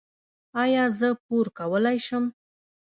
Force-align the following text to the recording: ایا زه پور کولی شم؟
ایا 0.63 0.83
زه 0.99 1.07
پور 1.23 1.45
کولی 1.57 1.97
شم؟ 2.05 2.23